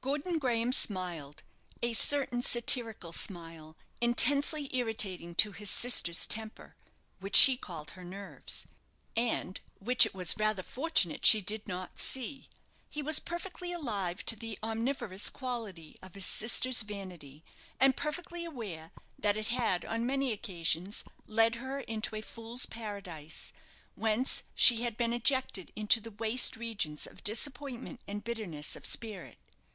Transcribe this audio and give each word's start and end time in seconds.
Gordon 0.00 0.38
Graham 0.38 0.72
smiled, 0.72 1.42
a 1.82 1.92
certain 1.92 2.40
satirical 2.40 3.12
smile, 3.12 3.76
intensely 4.00 4.74
irritating 4.74 5.34
to 5.34 5.52
his 5.52 5.68
sister's 5.68 6.26
temper 6.26 6.74
(which 7.20 7.36
she 7.36 7.58
called 7.58 7.90
her 7.90 8.02
nerves), 8.02 8.64
and 9.14 9.60
which 9.80 10.06
it 10.06 10.14
was 10.14 10.38
rather 10.38 10.62
fortunate 10.62 11.26
she 11.26 11.42
did 11.42 11.68
not 11.68 12.00
see. 12.00 12.48
He 12.88 13.02
was 13.02 13.20
perfectly 13.20 13.72
alive 13.74 14.24
to 14.24 14.36
the 14.36 14.58
omnivorous 14.62 15.28
quality 15.28 15.98
of 16.00 16.14
his 16.14 16.24
sister's 16.24 16.80
vanity, 16.80 17.44
and 17.78 17.94
perfectly 17.94 18.46
aware 18.46 18.90
that 19.18 19.36
it 19.36 19.48
had 19.48 19.84
on 19.84 20.06
many 20.06 20.32
occasions 20.32 21.04
led 21.26 21.56
her 21.56 21.80
into 21.80 22.16
a 22.16 22.22
fool's 22.22 22.64
paradise, 22.64 23.52
whence 23.96 24.44
she 24.54 24.80
had 24.80 24.96
been 24.96 25.12
ejected 25.12 25.70
into 25.76 26.00
the 26.00 26.10
waste 26.12 26.56
regions 26.56 27.06
of 27.06 27.22
disappointment 27.22 28.00
and 28.08 28.24
bitterness 28.24 28.76
of 28.76 28.86
spirit. 28.86 29.36